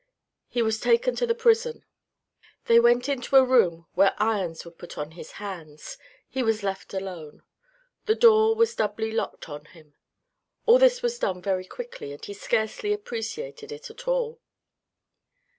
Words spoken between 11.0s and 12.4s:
was done very quickly, and he